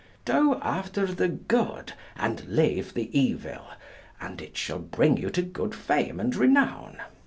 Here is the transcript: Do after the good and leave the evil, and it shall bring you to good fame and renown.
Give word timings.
Do 0.25 0.55
after 0.63 1.05
the 1.05 1.27
good 1.27 1.93
and 2.15 2.43
leave 2.49 2.95
the 2.95 3.15
evil, 3.15 3.67
and 4.19 4.41
it 4.41 4.57
shall 4.57 4.79
bring 4.79 5.17
you 5.17 5.29
to 5.29 5.43
good 5.43 5.75
fame 5.75 6.19
and 6.19 6.35
renown. 6.35 6.97